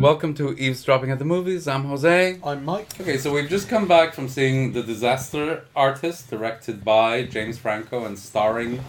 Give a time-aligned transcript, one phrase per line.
[0.00, 1.66] Welcome to Eavesdropping at the Movies.
[1.68, 2.38] I'm Jose.
[2.42, 2.88] I'm Mike.
[3.00, 8.04] Okay, so we've just come back from seeing The Disaster Artist, directed by James Franco
[8.04, 8.82] and starring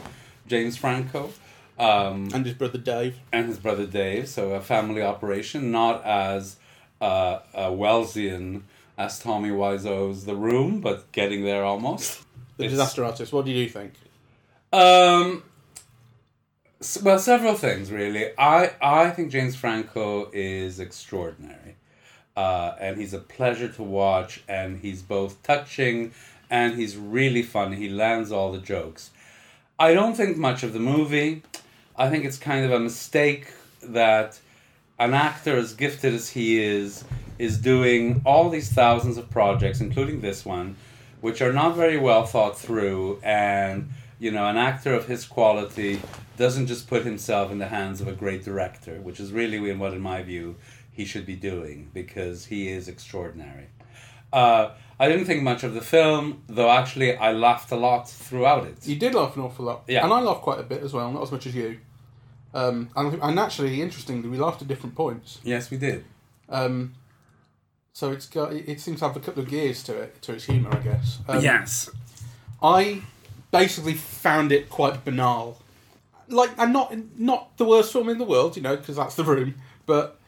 [0.47, 1.31] James Franco
[1.79, 3.17] um, And his brother Dave.
[3.33, 4.29] and his brother Dave.
[4.29, 6.57] So a family operation, not as
[7.01, 8.61] uh, a Wellesian
[8.97, 12.19] as Tommy Wiseau's The Room, but getting there almost.
[12.57, 13.33] The It's- disaster artist.
[13.33, 13.93] What do you think?
[14.73, 15.43] Um.
[17.01, 18.31] Well, several things really.
[18.37, 21.75] I I think James Franco is extraordinary,
[22.35, 24.43] uh, and he's a pleasure to watch.
[24.47, 26.11] And he's both touching,
[26.49, 27.73] and he's really fun.
[27.73, 29.11] He lands all the jokes.
[29.79, 31.43] I don't think much of the movie.
[31.95, 34.39] I think it's kind of a mistake that
[34.99, 37.03] an actor as gifted as he is
[37.37, 40.75] is doing all these thousands of projects, including this one,
[41.21, 43.19] which are not very well thought through.
[43.23, 46.01] And you know, an actor of his quality
[46.37, 49.93] doesn't just put himself in the hands of a great director, which is really what,
[49.93, 50.55] in my view,
[50.91, 53.67] he should be doing because he is extraordinary.
[54.33, 56.69] Uh, I didn't think much of the film, though.
[56.69, 58.87] Actually, I laughed a lot throughout it.
[58.87, 59.83] You did laugh an awful lot.
[59.87, 60.03] Yeah.
[60.03, 61.79] And I laughed quite a bit as well, not as much as you.
[62.53, 65.39] Um, and, and actually, interestingly, we laughed at different points.
[65.43, 66.03] Yes, we did.
[66.49, 66.95] Um,
[67.93, 70.33] so it's got it it seems to have a couple of gears to it, to
[70.33, 71.19] its humour, I guess.
[71.27, 71.89] Um, yes.
[72.61, 73.01] I
[73.51, 75.61] basically found it quite banal.
[76.29, 79.23] Like, and not not the worst film in the world, you know, because that's the
[79.23, 79.55] room.
[79.85, 80.19] But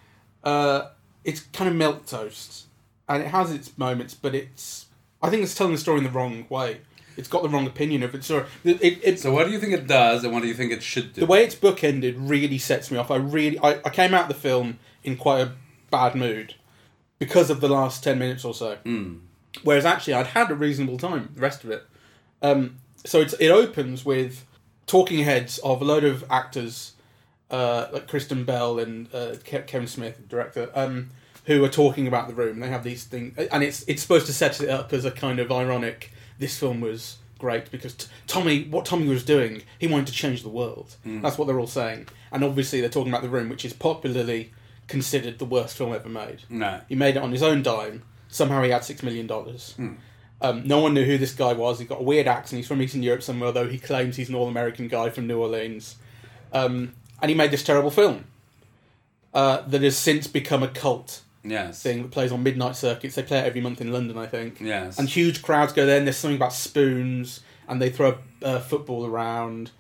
[0.44, 0.89] uh,
[1.23, 2.67] it's kind of milk toast,
[3.08, 4.86] and it has its moments, but it's.
[5.22, 6.80] I think it's telling the story in the wrong way.
[7.17, 8.45] It's got the wrong opinion of its story.
[8.64, 10.72] It, it, it, So, what do you think it does, and what do you think
[10.72, 11.20] it should do?
[11.22, 13.11] the way it's bookended really sets me off.
[13.11, 15.52] I really, I, I came out of the film in quite a
[15.92, 16.56] bad mood
[17.17, 18.78] because of the last ten minutes or so.
[18.86, 19.20] Mm.
[19.64, 21.31] Whereas actually, I'd had a reasonable time.
[21.36, 21.83] The rest of it.
[22.42, 24.45] Um, so it's, it opens with
[24.88, 26.94] talking heads of a load of actors,
[27.52, 31.09] uh, like Kristen Bell and uh, Kevin Smith, director, um,
[31.45, 32.59] who are talking about the room.
[32.59, 35.39] They have these things, and it's it's supposed to set it up as a kind
[35.39, 36.11] of ironic.
[36.38, 40.43] This film was great because t- Tommy, what Tommy was doing, he wanted to change
[40.43, 40.95] the world.
[41.05, 44.52] That's what they're all saying, and obviously they're talking about the room, which is popularly
[44.88, 46.42] considered the worst film ever made.
[46.49, 46.82] No.
[46.89, 48.04] He made it on his own dime.
[48.27, 49.76] Somehow he had six million dollars.
[50.42, 51.80] Um, no one knew who this guy was.
[51.80, 52.58] He's got a weird accent.
[52.60, 55.95] He's from Eastern Europe somewhere, though he claims he's an all-American guy from New Orleans.
[56.54, 58.23] Um, and he made this terrible film
[59.33, 61.82] uh, that has since become a cult Yes.
[61.82, 63.16] thing that plays on midnight circuits.
[63.16, 64.60] They play it every month in London, I think.
[64.61, 64.98] Yes.
[65.00, 65.98] And huge crowds go there.
[65.98, 69.71] And there's something about spoons, and they throw a uh, football around,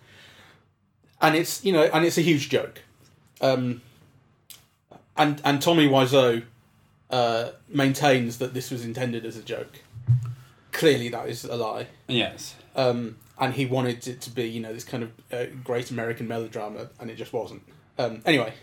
[1.21, 2.81] and it's you know, and it's a huge joke.
[3.41, 3.81] Um,
[5.17, 6.43] and and Tommy Wiseau
[7.09, 9.79] uh, maintains that this was intended as a joke.
[10.79, 11.87] Clearly, that is a lie.
[12.07, 12.55] yes.
[12.75, 16.27] Um, and he wanted it to be, you know, this kind of uh, great American
[16.27, 17.61] melodrama, and it just wasn't.
[17.97, 18.53] Um, anyway,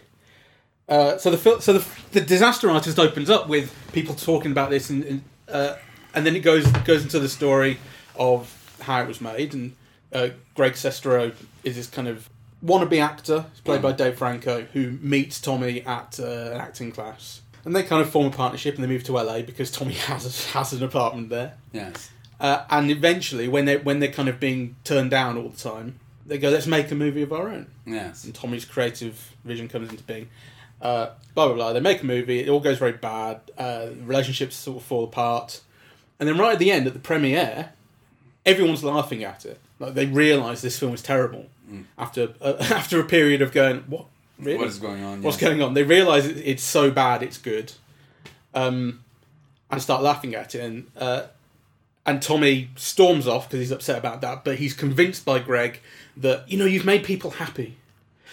[0.88, 4.71] uh, so the fil- so the, the disaster artist opens up with people talking about
[4.71, 5.77] this, and and, uh,
[6.15, 7.78] and then it goes goes into the story
[8.19, 8.53] of
[8.83, 9.75] how it was made, and
[10.12, 11.34] uh, Greg Sestero
[11.65, 12.28] is this kind of
[12.65, 17.75] wannabe actor, played by Dave Franco, who meets Tommy at uh, an acting class, and
[17.75, 20.72] they kind of form a partnership, and they move to LA because Tommy has has
[20.72, 21.54] an apartment there.
[21.72, 22.10] Yes.
[22.41, 25.99] Uh, and eventually, when they when they're kind of being turned down all the time,
[26.25, 28.25] they go, "Let's make a movie of our own." Yes.
[28.25, 30.28] And Tommy's creative vision comes into being.
[30.81, 31.72] Uh, blah blah blah.
[31.72, 32.41] They make a movie.
[32.41, 33.41] It all goes very bad.
[33.59, 35.60] Uh, relationships sort of fall apart,
[36.21, 37.72] and then right at the end, at the premiere,
[38.44, 39.59] everyone's laughing at it.
[39.81, 41.47] Like they realise this film is terrible
[41.98, 44.06] after uh, after a period of going, "What
[44.39, 44.59] really?
[44.59, 45.23] What is going on?
[45.23, 45.49] What's yes.
[45.49, 47.73] going on?" They realise it's so bad, it's good,
[48.55, 49.05] um,
[49.71, 50.61] and start laughing at it.
[50.63, 51.23] And uh,
[52.05, 54.45] and Tommy storms off because he's upset about that.
[54.45, 55.81] But he's convinced by Greg
[56.17, 57.77] that you know you've made people happy.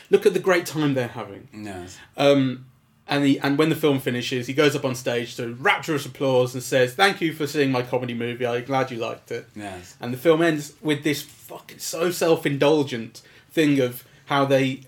[0.10, 1.48] Look at the great time they're having.
[1.54, 1.98] Yes.
[2.18, 2.66] Um,
[3.08, 6.54] and he, and when the film finishes, he goes up on stage to rapturous applause
[6.54, 8.46] and says, "Thank you for seeing my comedy movie.
[8.46, 9.98] I'm glad you liked it." Yes.
[10.00, 14.82] And the film ends with this fucking so self-indulgent thing of how they,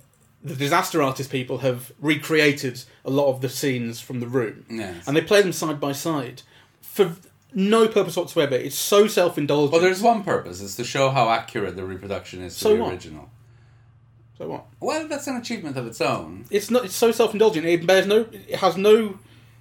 [0.46, 5.08] the disaster artist people, have recreated a lot of the scenes from the room, Yes.
[5.08, 6.44] and they play them side by side
[6.82, 7.16] for
[7.54, 8.56] no purpose whatsoever.
[8.56, 9.72] It's so self-indulgent.
[9.74, 12.84] Well, there's one purpose: it's to show how accurate the reproduction is to So the
[12.84, 12.92] what?
[12.94, 13.30] original.
[14.38, 14.66] so what?
[14.80, 16.46] Well, that's an achievement of its own.
[16.50, 16.86] It's not.
[16.86, 17.66] It's so self-indulgent.
[17.66, 18.28] It bears no.
[18.32, 19.20] It has no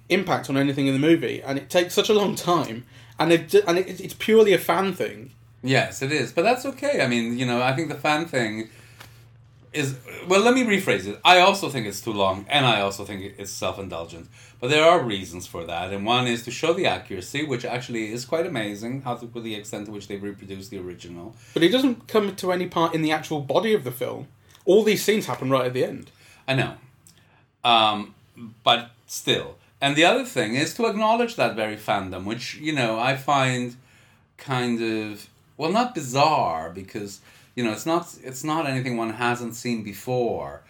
[0.09, 2.85] impact on anything in the movie, and it takes such a long time.
[3.17, 5.31] And it and it, it's purely a fan thing.
[5.63, 7.01] Yes, it is, but that's okay.
[7.01, 8.69] I mean, you know, I think the fan thing
[9.75, 9.95] is
[10.27, 10.41] well.
[10.41, 11.19] Let me rephrase it.
[11.23, 14.29] I also think it's too long, and I also think it's self indulgent.
[14.59, 18.11] But there are reasons for that, and one is to show the accuracy, which actually
[18.11, 19.01] is quite amazing.
[19.01, 21.35] How to, the extent to which they reproduced the original.
[21.53, 24.27] But it doesn't come to any part in the actual body of the film.
[24.65, 26.09] All these scenes happen right at the end.
[26.47, 26.73] I know,
[27.63, 28.15] um,
[28.63, 29.57] but still.
[29.81, 33.75] And the other thing is to acknowledge that very fandom, which you know I find
[34.37, 37.21] kind of well, not bizarre because
[37.55, 40.61] you know it's not it's not anything one hasn't seen before.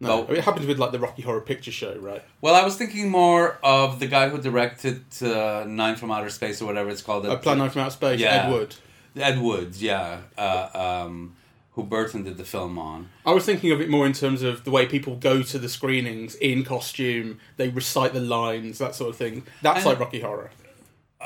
[0.00, 2.22] No, But- it happens with like the Rocky Horror Picture Show, right?
[2.40, 6.62] Well, I was thinking more of the guy who directed uh, Nine from Outer Space
[6.62, 7.26] or whatever it's called.
[7.26, 8.46] A Plan 9 from Outer Space, Yeah.
[8.46, 8.76] Ed Wood.
[9.16, 10.68] Ed Woods, yeah, uh,
[11.06, 11.34] um,
[11.72, 13.08] who Burton did the film on.
[13.26, 15.68] I was thinking of it more in terms of the way people go to the
[15.68, 19.44] screenings in costume, they recite the lines, that sort of thing.
[19.62, 20.50] That's And- like Rocky Horror.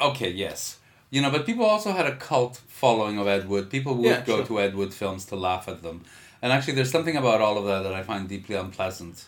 [0.01, 0.79] Okay, yes.
[1.13, 3.69] You know, but people also had a cult following of Ed Wood.
[3.71, 4.47] People would Yeah, go sure.
[4.47, 6.05] to Ed Wood films to laugh at them.
[6.41, 9.27] And actually, there's something about all of that that I find deeply unpleasant.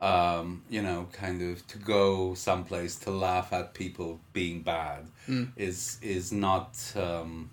[0.00, 5.44] Um, you know, kind of to go someplace to laugh at people being bad Hmm.
[5.56, 6.70] is is not.
[6.94, 7.50] Um,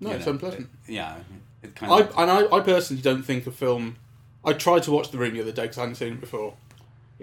[0.00, 0.68] No, it's know, unpleasant.
[0.86, 1.16] it- yeah,
[1.62, 2.18] it kind I, of.
[2.18, 3.96] and I, I personally don't think a film.
[4.44, 6.54] I tried to watch The Room the other day because I hadn't seen it before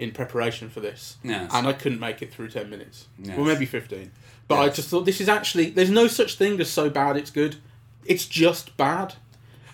[0.00, 1.18] in preparation for this.
[1.22, 1.50] Yes.
[1.54, 3.06] And I couldn't make it through 10 minutes.
[3.18, 3.36] Yes.
[3.36, 4.10] Well, maybe 15.
[4.48, 5.70] But I just thought this is actually.
[5.70, 7.56] There's no such thing as so bad it's good.
[8.04, 9.14] It's just bad.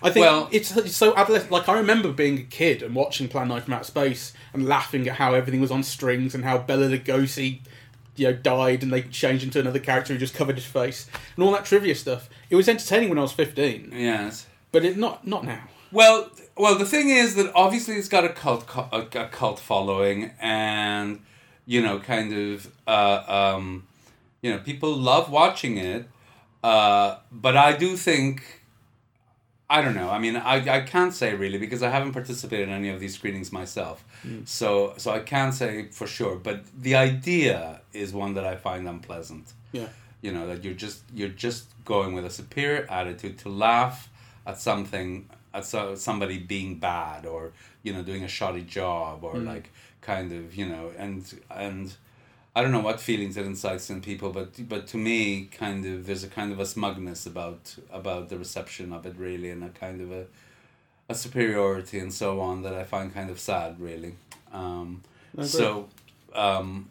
[0.03, 1.51] I think Well- it's, it's so adolescent.
[1.51, 5.07] Like, I remember being a kid and watching Plan 9 from Outer Space and laughing
[5.07, 7.61] at how everything was on strings and how Bela Lugosi
[8.17, 11.43] you know, died and they changed into another character who just covered his face and
[11.43, 12.29] all that trivia stuff.
[12.49, 14.45] It was entertaining when I was 15, yes.
[14.71, 15.63] but it not not now.
[15.91, 20.31] Well, well, the thing is that obviously it's got a cult, a, a cult following,
[20.39, 21.21] and
[21.65, 23.23] you know, kind of, uh,
[23.55, 23.85] um,
[24.41, 26.07] you know, people love watching it.
[26.63, 28.61] Uh, but I do think,
[29.69, 30.09] I don't know.
[30.09, 33.15] I mean, I, I can't say really because I haven't participated in any of these
[33.15, 34.03] screenings myself.
[34.45, 36.35] So so I can't say for sure.
[36.37, 39.87] But the idea is one that I find unpleasant Yeah.
[40.21, 44.09] you know that you're just you're just going with a superior attitude to laugh
[44.45, 45.29] at something
[45.65, 47.51] so, somebody being bad or
[47.83, 49.71] you know doing a shoddy job or like
[50.01, 51.93] kind of you know and and
[52.55, 56.05] I don't know what feelings it incites in people but but to me kind of
[56.05, 59.69] there's a kind of a smugness about about the reception of it really and a
[59.69, 60.25] kind of a
[61.09, 64.15] a superiority and so on that I find kind of sad really.
[64.51, 65.03] Um,
[65.41, 65.87] so
[66.33, 66.89] um,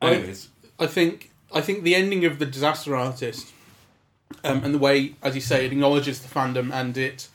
[0.00, 0.48] anyways.
[0.78, 3.52] I think I think the ending of the disaster artist,
[4.44, 7.28] um, and the way, as you say, it acknowledges the fandom and it,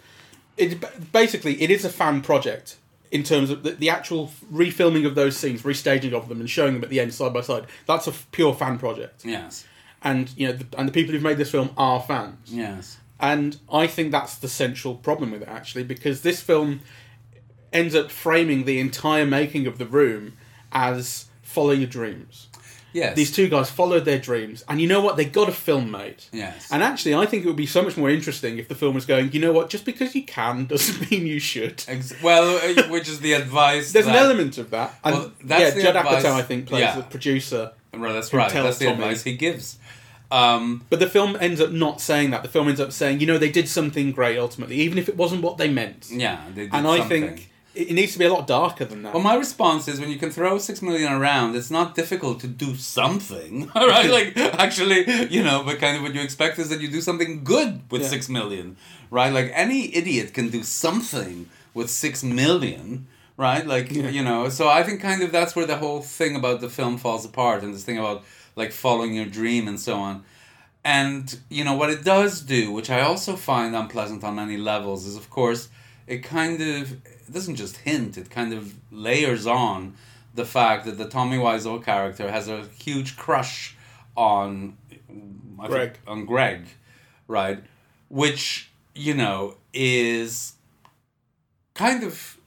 [0.57, 2.77] it basically it is a fan project
[3.11, 6.73] in terms of the, the actual refilming of those scenes, restaging of them, and showing
[6.73, 7.65] them at the end side by side.
[7.85, 9.65] That's a f- pure fan project, yes
[10.03, 12.37] and you know, the, and the people who've made this film are fans.
[12.51, 16.81] yes And I think that's the central problem with it, actually, because this film
[17.71, 20.33] ends up framing the entire making of The Room
[20.71, 22.49] as follow your dreams.
[22.93, 25.17] Yes These two guys followed their dreams, and you know what?
[25.17, 26.23] They got a film made.
[26.31, 28.93] yes And actually, I think it would be so much more interesting if the film
[28.95, 29.69] was going, you know what?
[29.69, 31.83] Just because you can doesn't mean you should.
[31.87, 33.91] Ex- well, uh, which is the advice.
[33.91, 34.93] There's an element of that.
[35.03, 36.95] And Well, that's yeah, Judd advice- Apatow, I think, plays yeah.
[36.95, 37.71] the producer.
[37.93, 38.51] Well, that's right.
[38.51, 39.03] That's the Tommy.
[39.03, 39.77] advice he gives.
[40.31, 42.41] Um, But the film ends up not saying that.
[42.41, 45.15] The film ends up saying, you know, they did something great ultimately, even if it
[45.15, 46.07] wasn't what they meant.
[46.11, 49.13] yeah, they did and I think it needs to be a lot darker than that.
[49.13, 52.47] Well, my response is when you can throw six million around, it's not difficult to
[52.47, 54.09] do something, all right?
[54.09, 54.99] Like actually,
[55.35, 58.01] you know, but kind of what you expect is that you do something good with
[58.03, 58.09] Yeah.
[58.09, 58.77] six million,
[59.09, 59.33] right?
[59.33, 63.65] Like any idiot can do something with six million, right?
[63.65, 64.09] Like Yeah.
[64.09, 66.97] you know, so I think kind of that's where the whole thing about the film
[66.97, 68.23] falls apart, and this thing about
[68.55, 70.23] like following your dream and so on.
[70.85, 75.05] And you know what it does do, which I also find unpleasant on many levels,
[75.05, 75.69] is of course
[76.07, 76.97] it kind of
[77.33, 79.95] it doesn't just hint; it kind of layers on
[80.35, 83.75] the fact that the Tommy Wiseau character has a huge crush
[84.15, 84.77] on
[85.59, 85.93] I Greg.
[85.93, 86.61] think- on Greg,
[87.27, 87.63] right?
[88.09, 90.53] Which you know is
[91.73, 92.37] kind of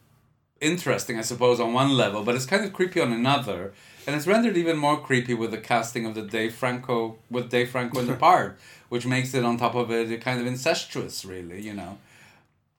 [0.60, 3.72] interesting, I suppose, on one level, but it's kind of creepy on another.
[4.06, 7.70] And it's rendered even more creepy with the casting of the Dave Franco with Dave
[7.70, 8.56] Franco in the part,
[8.88, 11.60] which makes it on top of it kind of incestuous, really.
[11.60, 11.98] You know.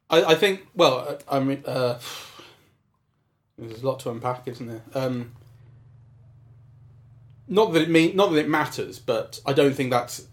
[0.09, 1.99] I, I think, well, I I mean, uh,
[3.57, 4.81] there's a lot to unpack, isn't there?
[4.93, 5.31] Um,
[7.47, 10.27] not that it mean, not that it matters, but I don't think that's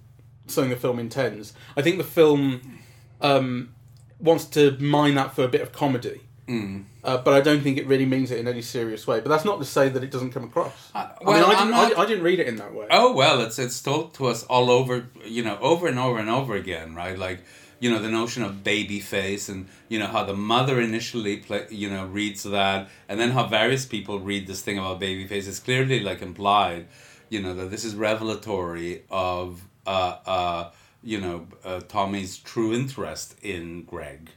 [0.47, 1.53] something the film intends.
[1.77, 2.81] I think the film
[3.21, 3.75] um,
[4.21, 6.85] wants to mine that for a bit of comedy, Mm.
[7.03, 9.19] uh, but I don't think it really means it in any serious way.
[9.21, 10.91] But that's not to say that it doesn't come across.
[10.95, 12.87] Uh, I well, mean, I didn't, not- I, I didn't read it in that way.
[12.91, 16.29] Oh well, it's it's told to us all over, you know, over and over and
[16.29, 17.19] over again, right?
[17.19, 17.41] Like,
[17.81, 21.67] you know the notion of baby face and you know how the mother initially play,
[21.71, 25.47] you know reads that and then how various people read this thing about baby face.
[25.47, 26.87] Is clearly like implied
[27.29, 30.71] you know that this is revelatory of uh, uh,
[31.03, 34.31] you know uh, Tommy's true interest in Greg.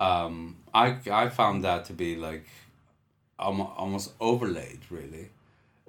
[0.00, 2.46] Um, I I found that to be like
[3.38, 5.28] almost, almost overlaid really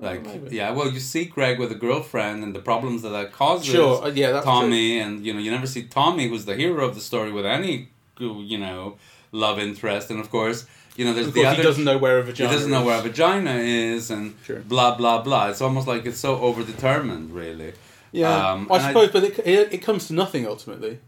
[0.02, 3.68] like yeah well you see Greg with a girlfriend and the problems that that causes
[3.68, 6.82] Sure, uh, yeah, that's Tommy and you know you never see Tommy who's the hero
[6.90, 7.90] of the story with any
[8.20, 8.98] you know
[9.32, 10.66] love interest and of course
[10.98, 12.52] you know there's Of the other he doesn't know where a he vagina.
[12.52, 14.60] doesn't know where a vagina is and Sure.
[14.60, 17.74] blah blah blah it's almost like it's so overdetermined really
[18.12, 21.00] Yeah, Um, I and I- suppose, but it, it, it comes to nothing ultimately.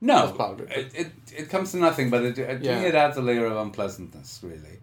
[0.00, 0.76] no That's part of it.
[0.78, 1.08] it, it,
[1.40, 2.80] it comes to nothing but it, it, Yeah.
[2.88, 4.76] it adds a layer of unpleasantness really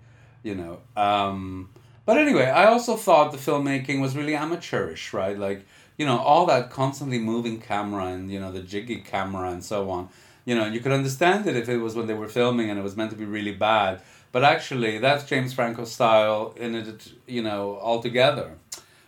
[0.44, 1.70] you know um,
[2.06, 5.66] but anyway i also thought the filmmaking was really amateurish right like
[5.98, 9.90] you know all that constantly moving camera and you know the jiggy camera and so
[9.90, 10.10] on
[10.46, 12.84] you know you could understand it if it was when they were filming and it
[12.84, 17.42] was meant to be really bad but actually that's james franco's style in it you
[17.42, 18.58] know altogether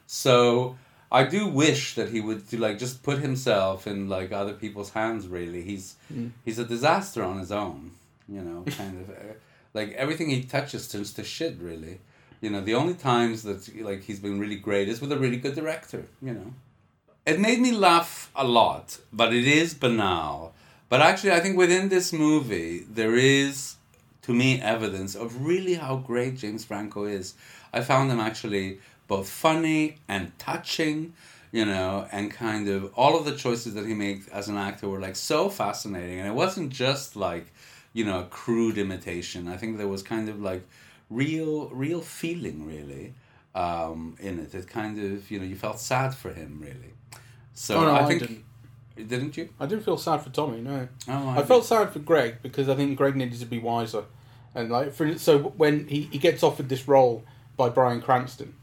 [0.07, 0.77] so
[1.11, 4.91] I do wish that he would do, like just put himself in like other people's
[4.91, 5.27] hands.
[5.27, 5.95] Really, he's
[6.43, 7.91] he's a disaster on his own.
[8.27, 9.33] You know, kind of uh,
[9.73, 11.57] like everything he touches turns to shit.
[11.59, 11.99] Really,
[12.41, 15.37] you know, the only times that like he's been really great is with a really
[15.37, 16.05] good director.
[16.21, 16.53] You know,
[17.25, 20.53] it made me laugh a lot, but it is banal.
[20.89, 23.75] But actually, I think within this movie there is
[24.27, 27.33] to me evidence of really how great James Franco is.
[27.73, 31.13] I found him actually both funny and touching,
[31.51, 34.89] you know, and kind of all of the choices that he made as an actor
[34.89, 36.19] were like so fascinating.
[36.19, 37.53] And it wasn't just like,
[37.93, 39.47] you know, a crude imitation.
[39.47, 40.67] I think there was kind of like
[41.09, 43.13] real, real feeling really
[43.55, 44.53] um, in it.
[44.53, 46.93] It kind of, you know, you felt sad for him really.
[47.53, 49.07] So Oh, no, I I think, didn't.
[49.09, 49.49] didn't you?
[49.59, 50.61] I didn't feel sad for Tommy.
[50.61, 54.03] No, Oh, I felt sad for Greg because I think Greg needed to be wiser,
[54.53, 57.23] and like for so when he, he gets offered this role
[57.55, 58.53] by Bryan Cranston,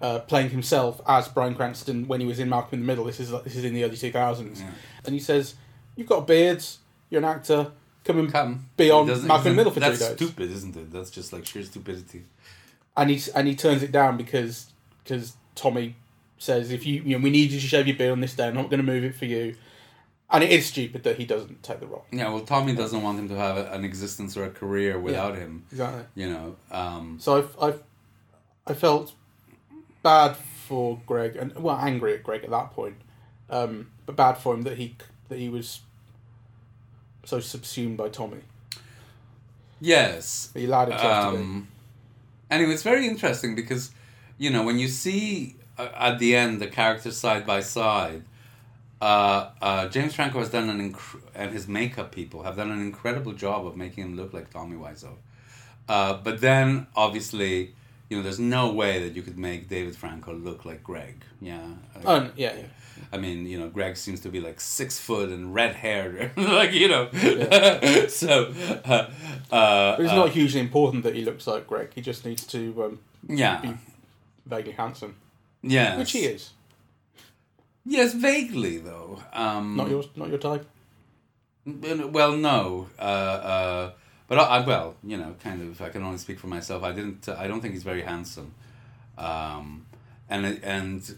[0.00, 3.04] uh, playing himself as Bryan Cranston when he was in Malcolm in the Middle.
[3.04, 4.70] This is this is in the early two thousands, Yeah.
[5.04, 5.54] and he says,
[5.94, 6.78] "You've got beards.
[7.10, 7.70] You're an actor.
[8.04, 8.66] Come and Come.
[8.76, 10.90] be on Malcolm in the Middle for two That's days." stupid, isn't it?
[10.92, 12.24] That's just like sheer stupidity.
[12.96, 14.66] and he and he turns it down because
[15.04, 15.96] because Tommy
[16.38, 18.48] says if you you know we need you to shave your beard on this day,
[18.48, 19.54] I'm not going to move it for you,
[20.30, 22.04] and it is stupid that he doesn't take the role.
[22.10, 25.64] Yeah, well, Tommy doesn't want him to have an existence or a career without him.
[25.70, 26.04] Exactly.
[26.16, 27.74] You know, um, So I I
[28.66, 29.12] I felt
[30.02, 32.96] bad for Greg and well angry at Greg at that point,
[33.48, 34.96] um, but bad for him that he
[35.28, 35.80] that he was
[37.24, 38.38] so subsumed by Tommy.
[39.80, 40.50] yes.
[40.54, 41.42] He allowed himself to be.
[41.42, 41.68] Um,
[42.50, 43.90] anyway, it's very interesting because,
[44.38, 48.22] you know, when you see uh, at the end the characters side by side,
[49.00, 52.80] uh, uh, James Franco has done an inc- and his makeup people have done an
[52.80, 55.14] incredible job of making him look like Tommy Wiseau.
[55.88, 57.74] Uh, but then, obviously,
[58.08, 61.24] you know, there's no way that you could make David Franco look like Greg.
[61.40, 61.60] Yeah.
[61.96, 62.62] Like, Oh yeah, yeah.
[63.12, 66.72] I mean, you know, Greg seems to be like six foot and red haired, like
[66.72, 67.10] you know.
[68.08, 68.52] so,
[68.84, 69.10] uh,
[69.50, 71.90] uh, But it's uh, not hugely important that he looks like Greg.
[71.94, 73.74] He just needs to um, yeah, be
[74.46, 75.16] vaguely handsome,
[75.62, 76.50] yeah, which he is.
[77.84, 79.20] Yes, vaguely though.
[79.32, 80.66] Um, Not your not your type.
[81.64, 82.88] Well, no.
[82.98, 83.90] Uh, uh,
[84.28, 85.80] but I, I, well, you know, kind of.
[85.80, 86.82] I can only speak for myself.
[86.82, 87.28] I didn't.
[87.28, 88.54] I don't think he's very handsome.
[89.18, 89.86] Um,
[90.28, 91.16] and and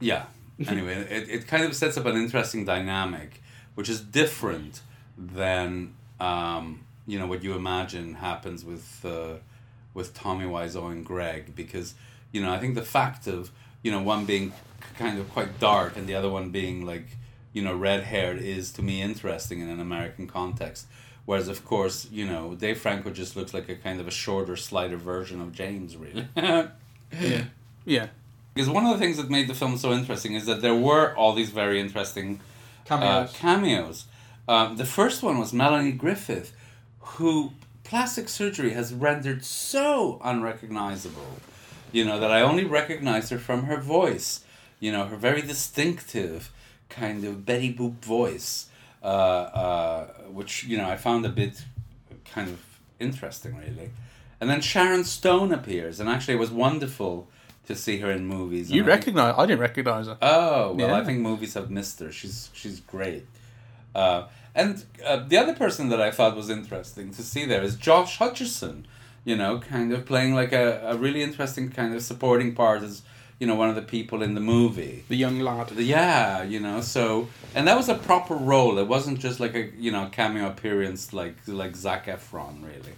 [0.00, 0.26] yeah.
[0.68, 3.40] Anyway, it, it kind of sets up an interesting dynamic,
[3.76, 4.80] which is different
[5.16, 9.34] than um, you know what you imagine happens with uh,
[9.94, 11.94] with Tommy Wiseau and Greg, because
[12.32, 14.52] you know I think the fact of you know one being
[14.96, 17.06] kind of quite dark and the other one being like
[17.52, 20.86] you know red haired is to me interesting in an American context.
[21.24, 24.56] Whereas of course you know Dave Franco just looks like a kind of a shorter,
[24.56, 26.26] slighter version of James, really.
[27.22, 27.44] Yeah.
[27.86, 28.08] Yeah.
[28.58, 31.14] Because one of the things that made the film so interesting is that there were
[31.14, 32.40] all these very interesting
[32.86, 33.08] Cameos.
[33.08, 34.06] uh, cameos.
[34.48, 36.56] Um, the first one was Melanie Griffith,
[36.98, 37.52] who
[37.84, 41.38] plastic surgery has rendered so unrecognizable,
[41.92, 44.44] you know, that I only recognized her from her voice,
[44.80, 46.50] you know, her very distinctive
[46.88, 48.66] kind of Betty Boop voice,
[49.04, 51.64] uh, uh, which, you know, I found a bit
[52.24, 52.60] kind of
[52.98, 53.90] interesting, really.
[54.40, 57.28] And then Sharon Stone appears, and actually it was wonderful
[57.68, 58.70] to see her in movies.
[58.70, 59.34] you and I recognize?
[59.36, 60.16] I didn't recognize her.
[60.22, 62.10] Oh well, I think movies have missed her.
[62.10, 63.26] She's she's great.
[63.94, 67.76] Uh, and uh, the other person that I thought was interesting to see there is
[67.76, 68.84] Josh Hutcherson.
[69.24, 73.02] You know, kind of playing like a, a really interesting kind of supporting part as
[73.38, 75.04] you know one of the people in the movie.
[75.08, 75.72] The young lad.
[75.72, 78.78] Yeah, you know, so and that was a proper role.
[78.78, 82.94] It wasn't just like a you know cameo appearance like like Zac Efron really.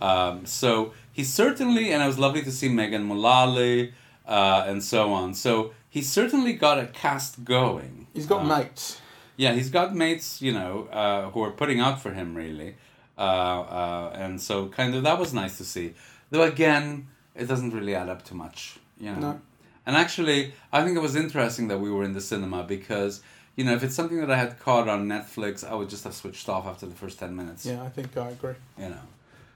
[0.00, 3.92] Um, so he certainly, and it was lovely to see Megan Mullally
[4.28, 5.34] uh, and so on.
[5.34, 8.06] So he certainly got a cast going.
[8.14, 9.00] He's got Uh, mates.
[9.36, 12.74] yeah, he's got mates, you know, uh, who are putting out for him really,
[13.16, 15.94] uh, uh, and so kind of that was nice to see.
[16.30, 19.20] Though again, it doesn't really add up to much, you know.
[19.20, 19.40] No.
[19.86, 23.22] And actually, I think it was interesting that we were in the cinema because
[23.56, 26.14] you know if it's something that I had caught on Netflix, I would just have
[26.14, 27.64] switched off after the first ten minutes.
[27.64, 28.56] Yeah, I think I agree.
[28.76, 29.06] You know.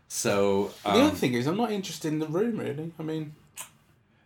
[0.08, 2.56] So the um, other thing is, I'm not interested in the room.
[2.58, 3.34] Really, I mean,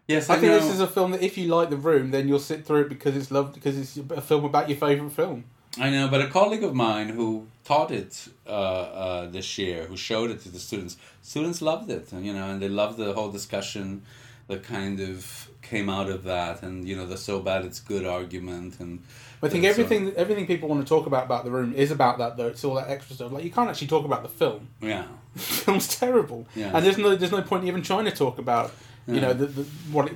[0.09, 0.59] yes, I, I, think know.
[0.61, 2.89] this is a film that if you like the room, then you'll sit through it
[2.89, 5.45] because it's loved because it's a film about your favorite film.
[5.79, 9.97] I know, but a colleague of mine who taught it uh, uh, this year, who
[9.97, 13.31] showed it to the students, students loved it, you know, and they loved the whole
[13.31, 14.03] discussion
[14.49, 18.07] that kind of came out of that, and you know, the so bad it's good
[18.07, 19.03] argument, and
[19.43, 21.91] I think and so- everything everything people want to talk about about the room is
[21.91, 22.47] about that though.
[22.47, 23.33] It's all that extra stuff.
[23.33, 24.69] Like you can't actually talk about the film.
[24.81, 26.71] yeah, the film's terrible, Yeah.
[26.75, 28.73] and there's no there's no point in even trying to talk about
[29.07, 29.21] you Yeah.
[29.21, 30.15] know the, the what it,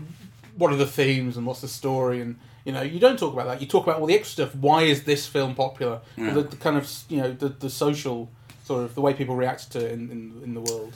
[0.56, 3.46] what are the themes and what's the story and you know you don't talk about
[3.46, 3.60] that.
[3.60, 4.54] You talk about all the extra stuff.
[4.54, 6.00] Why is this film popular?
[6.16, 6.34] Yeah.
[6.34, 8.28] The, the kind of you know the the social
[8.64, 10.94] sort of the way people react to it in in, in the world.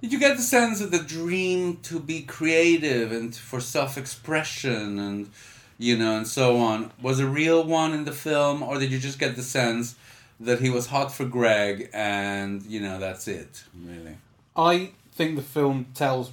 [0.00, 4.98] Did you get the sense of the dream to be creative and for self expression
[4.98, 5.30] and
[5.78, 8.98] you know and so on was a real one in the film, or did you
[8.98, 9.94] just get the sense
[10.40, 14.16] that he was hot for Greg and you know that's it really?
[14.56, 16.30] I think the film tells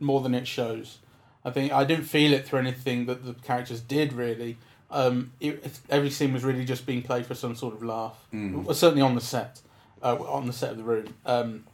[0.00, 0.98] more than it shows.
[1.44, 4.58] I think I didn't feel it through anything that the characters did really.
[4.90, 8.16] Um, it, every scene was really just being played for some sort of laugh.
[8.64, 9.60] Well, certainly on the set,
[10.02, 11.14] uh, on the set of the room.
[11.26, 11.64] Um,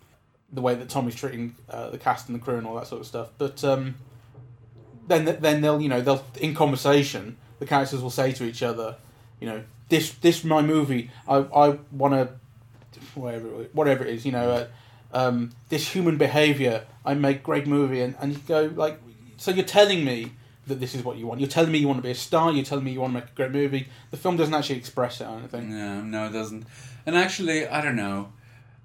[0.53, 3.01] the way that Tommy's treating uh, the cast and the crew and all that sort
[3.01, 3.31] of stuff.
[3.39, 3.97] But um,
[5.09, 8.97] then then they'll you know they'll in conversation the characters will say to each other,
[9.41, 11.11] you know, this this my movie.
[11.29, 12.29] I I want to
[13.15, 14.67] whatever whatever it is, you know, uh,
[15.15, 16.85] um, this human behavior.
[17.05, 19.01] I make great movie, and and you go like,
[19.37, 20.33] so you're telling me
[20.67, 21.41] that this is what you want.
[21.41, 22.51] You're telling me you want to be a star.
[22.53, 23.89] You're telling me you want to make a great movie.
[24.11, 25.71] The film doesn't actually express it or anything.
[25.71, 26.67] No, no, it doesn't.
[27.07, 28.33] And actually, I don't know.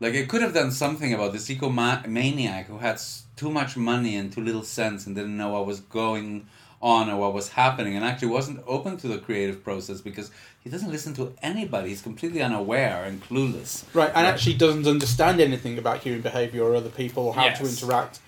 [0.01, 3.01] Like, it could have done something about this ecomaniac who had
[3.35, 6.47] too much money and too little sense and didn't know what was going
[6.81, 10.31] on or what was happening and actually wasn't open to the creative process because
[10.63, 11.89] he doesn't listen to anybody.
[11.89, 13.83] He's completely unaware and clueless.
[13.93, 17.63] Right, and actually doesn't understand anything about human behavior or other people or how to
[17.65, 18.19] interact.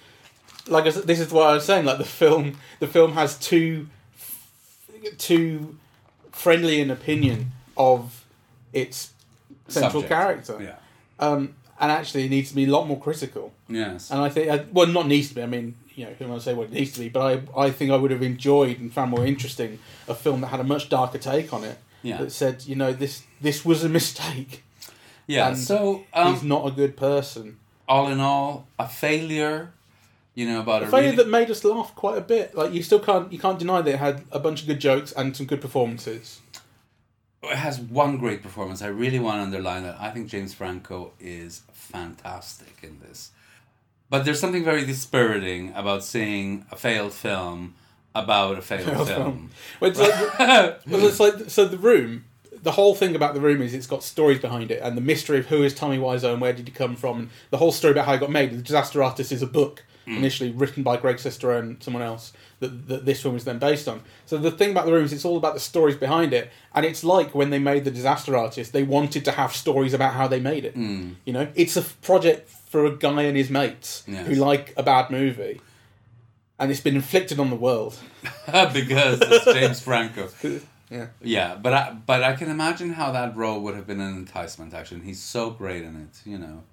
[0.67, 1.85] Like I said, this is what I was saying.
[1.85, 3.87] Like the film, the film has too
[5.17, 5.77] too
[6.31, 8.25] friendly an opinion of
[8.73, 9.11] its
[9.67, 10.09] central Subject.
[10.09, 10.75] character, Yeah.
[11.19, 13.53] um, and actually it needs to be a lot more critical.
[13.67, 14.11] Yes.
[14.11, 15.41] And I think, uh, well, not needs to be.
[15.41, 17.09] I mean, you know, who am I to say what it needs to be?
[17.09, 20.47] But I, I think I would have enjoyed and found more interesting a film that
[20.47, 21.77] had a much darker take on it.
[22.03, 22.17] Yeah.
[22.17, 24.63] That said, you know, this this was a mistake.
[25.27, 25.49] Yeah.
[25.49, 27.57] and so, um, He's not a good person.
[27.87, 29.71] all in all, a failure.
[30.33, 32.55] You know about A a, failure really- that made us laugh quite a bit.
[32.55, 35.11] Like you still can't you can't deny that it had a bunch of good jokes
[35.11, 36.39] and some good performances.
[37.43, 38.81] it has one great performance.
[38.81, 39.97] I really want to underline that.
[39.99, 43.31] I think James Franco is fantastic in this.
[44.11, 47.75] But there's something very dispiriting about seeing a failed film
[48.13, 49.23] about a failed, Failed film.
[49.23, 49.49] film.
[49.79, 50.39] Well, it's like,
[50.85, 52.25] well, it's like so the room.
[52.61, 55.39] The whole thing about the room is it's got stories behind it, and the mystery
[55.39, 57.93] of who is Tommy Wiseau and where did he come from, and the whole story
[57.93, 58.51] about how he got made.
[58.51, 60.17] The Disaster Artist is a book mm.
[60.17, 63.87] initially written by Greg Sestero and someone else that, that this film is then based
[63.87, 64.01] on.
[64.25, 66.85] So the thing about the room is it's all about the stories behind it, and
[66.85, 70.27] it's like when they made the Disaster Artist, they wanted to have stories about how
[70.27, 70.75] they made it.
[70.75, 71.15] Mm.
[71.23, 74.27] You know, it's a project for a guy and his mates Yes.
[74.27, 75.59] who like a bad movie,
[76.57, 77.95] and it's been inflicted on the world.
[78.73, 80.29] because it's James Franco.
[80.91, 81.07] Yeah.
[81.21, 84.73] Yeah, but I, but I can imagine how that role would have been an enticement.
[84.73, 86.19] Actually, he's so great in it.
[86.29, 86.63] You know.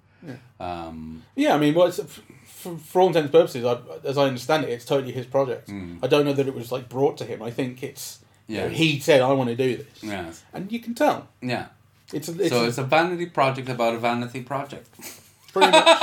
[0.59, 2.01] Um, Yeah, I mean, well, it's,
[2.45, 5.69] for, for all intents and purposes, I, as I understand it, it's totally his project.
[6.03, 7.41] I don't know that it was like brought to him.
[7.41, 10.43] I think it's you know, he said, "I want to do this," yes.
[10.53, 11.29] and you can tell.
[11.41, 11.67] Yeah.
[12.11, 14.89] It's, a, it's so a- it's a vanity project about a vanity project.
[15.49, 15.85] pretty much.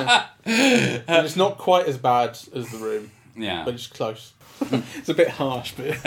[0.00, 0.26] yeah.
[0.46, 3.64] And it's not quite as bad as the room, Yeah.
[3.64, 4.32] but it's close.
[4.70, 5.84] it's a bit harsh, but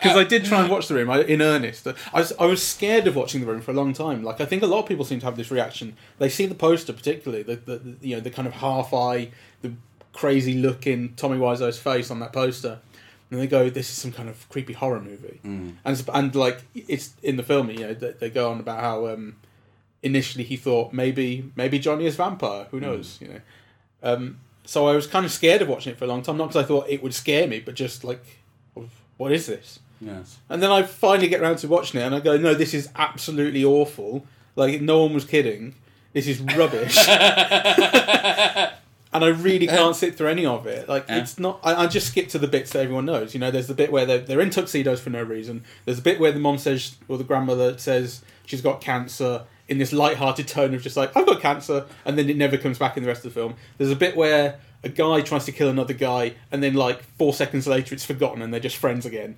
[0.00, 1.86] because I did try and watch the room I, in earnest.
[1.86, 4.24] I was I was scared of watching the room for a long time.
[4.24, 5.96] Like I think a lot of people seem to have this reaction.
[6.18, 9.30] They see the poster, particularly the, the, the you know the kind of half eye,
[9.62, 9.72] the
[10.12, 12.80] crazy looking Tommy Wiseau's face on that poster,
[13.30, 15.76] and they go, "This is some kind of creepy horror movie." Mm.
[15.84, 18.80] And it's, and like it's in the film, you know, they, they go on about
[18.80, 19.36] how um,
[20.02, 22.66] initially he thought maybe maybe Johnny is vampire.
[22.70, 23.18] Who knows?
[23.20, 23.40] You know.
[24.02, 26.48] Um, so I was kind of scared of watching it for a long time, not
[26.48, 28.22] because I thought it would scare me, but just like,
[29.16, 29.80] what is this?
[30.00, 30.38] Yes.
[30.48, 32.88] And then I finally get around to watching it, and I go, no, this is
[32.96, 34.24] absolutely awful.
[34.56, 35.74] Like no one was kidding.
[36.12, 36.96] This is rubbish.
[37.08, 37.14] and
[39.24, 40.88] I really can't sit through any of it.
[40.88, 41.18] Like Yeah.
[41.18, 41.60] it's not.
[41.62, 43.34] I, I just skip to the bits that everyone knows.
[43.34, 45.64] You know, there's the bit where they're, they're in tuxedos for no reason.
[45.84, 49.78] There's a bit where the mom says, or the grandmother says she's got cancer in
[49.78, 52.98] this light-hearted tone of just like I've got cancer, and then it never comes back
[52.98, 53.54] in the rest of the film.
[53.78, 57.32] There's a bit where a guy tries to kill another guy, and then like four
[57.32, 59.36] seconds later it's forgotten, and they're just friends again.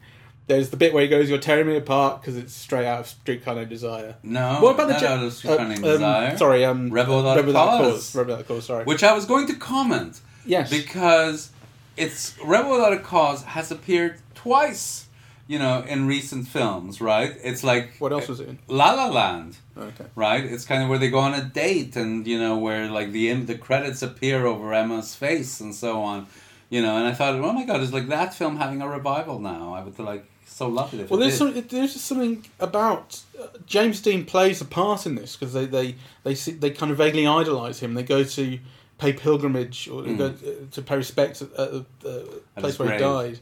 [0.49, 3.07] There's the bit where he goes, "You're tearing me apart" because it's straight out of
[3.07, 4.17] Streetcar Named Desire.
[4.25, 4.59] No.
[4.61, 6.37] What about the Ja- out of Streetcar uh, um, Desire.
[6.37, 8.15] Sorry, um, Rebel Without a Cause.
[8.17, 8.67] Rebel Without a Cause.
[8.67, 8.85] Sorry.
[8.85, 10.21] Which I was going to comment.
[10.45, 10.69] yes.
[10.71, 11.53] because
[11.97, 15.07] it's Rebel Without a Cause has appeared twice,
[15.49, 17.37] you know, in recent films, right?
[17.43, 18.59] It's like what else was it in?
[18.69, 20.05] La La Land, Okay.
[20.15, 20.45] right?
[20.45, 23.33] It's kind of where they go on a date, and you know, where like the
[23.35, 26.27] the credits appear over Emma's face and so on,
[26.71, 26.97] you know.
[26.97, 29.75] And I thought, oh my god, is like that film having a revival now?
[29.75, 33.47] I would like so love it if Well, there's some, there's just something about uh,
[33.67, 36.99] James Dean plays a part in this because they they they see, they kind of
[36.99, 37.95] vaguely idolize him.
[37.95, 38.59] They go to
[38.99, 42.25] pay pilgrimage or they go uh, to pay respects at, at the uh,
[42.57, 42.61] Mm.
[42.61, 43.39] Place where he died.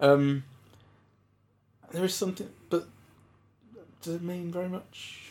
[0.00, 0.42] Um,
[1.92, 2.86] there is something, but
[4.02, 5.22] does it mean very much?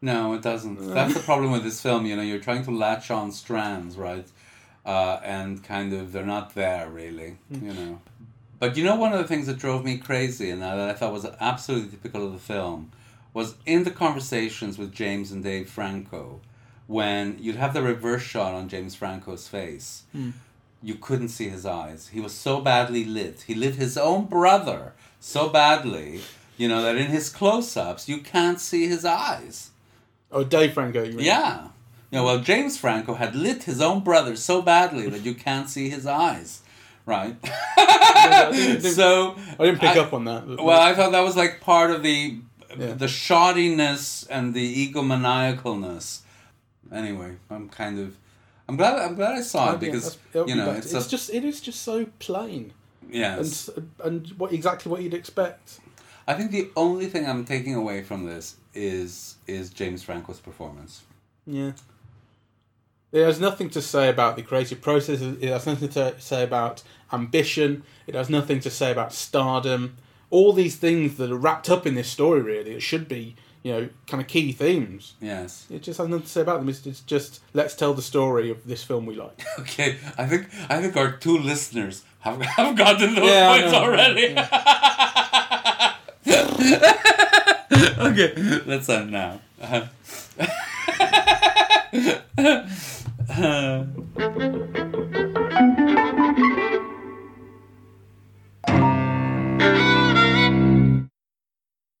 [0.00, 0.94] No, it doesn't.
[0.94, 2.06] That's the problem with this film.
[2.06, 4.26] You know, you're trying to latch on strands, right?
[4.86, 7.38] Uh, and kind of they're not there really.
[7.50, 8.00] You know.
[8.58, 11.12] But you know, one of the things that drove me crazy and that I thought
[11.12, 12.92] was absolutely typical of the film
[13.34, 16.40] was in the conversations with James and Dave Franco,
[16.86, 20.04] when you'd have the reverse shot on James Franco's face,
[20.82, 22.08] you couldn't see his eyes.
[22.12, 23.42] He was so badly lit.
[23.46, 26.20] He lit his own brother so badly,
[26.56, 29.70] you know, that in his close-ups you can't see his eyes.
[30.30, 31.02] Oh, Dave Franco.
[31.02, 31.26] You mean?
[31.26, 31.68] Yeah.
[32.10, 35.68] You know, well, James Franco had lit his own brother so badly that you can't
[35.68, 36.62] see his eyes,
[37.06, 37.36] right?
[37.76, 40.46] I so I didn't pick I- up on that.
[40.46, 42.38] well, I thought that was like part of the
[42.78, 42.92] Yeah.
[42.94, 46.20] the shoddiness and the egomaniacalness.
[46.92, 48.16] Anyway, I'm kind of
[48.68, 50.78] I'm glad I'm glad I saw it because it'll you know better.
[50.78, 53.68] it's, it's a, just it is just so plain and yes.
[53.68, 55.80] s- and what exactly what you'd expect.
[56.26, 61.02] I think the only thing I'm taking away from this is is James Franco's performance.
[61.46, 61.72] Yeah.
[63.10, 65.22] It has nothing to say about the creative process.
[65.22, 67.82] It has nothing to say about ambition.
[68.06, 69.96] It has nothing to say about stardom.
[70.28, 73.72] All these things that are wrapped up in this story, really, it should be, you
[73.72, 75.14] know, kind of key themes.
[75.20, 75.66] Yes.
[75.70, 76.68] It just has nothing to say about them.
[76.68, 79.42] It's, it's just let's tell the story of this film we like.
[79.60, 83.82] Okay, I think I think our two listeners have have gotten those Yeah, points know.
[83.84, 84.36] already.
[87.98, 89.40] okay, let's end now.
[89.60, 89.86] Uh,